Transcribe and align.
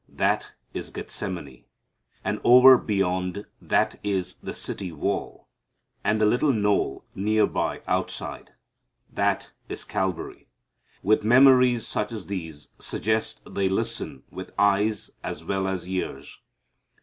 That 0.09 0.53
is 0.73 0.89
Gethsemane. 0.89 1.65
And 2.25 2.41
over 2.43 2.75
beyond 2.75 3.45
that 3.61 3.99
is 4.03 4.33
the 4.41 4.55
city 4.55 4.91
wall 4.91 5.47
and 6.03 6.19
the 6.19 6.25
little 6.25 6.51
knoll 6.51 7.05
near 7.13 7.45
by 7.45 7.83
outside. 7.87 8.53
That 9.13 9.51
is 9.69 9.85
Calvary. 9.85 10.47
With 11.03 11.23
memories 11.23 11.85
such 11.85 12.11
as 12.11 12.25
these 12.25 12.69
suggest 12.79 13.41
they 13.47 13.69
listen 13.69 14.23
with 14.31 14.49
eyes 14.57 15.11
as 15.23 15.45
well 15.45 15.67
as 15.67 15.87
ears. 15.87 16.39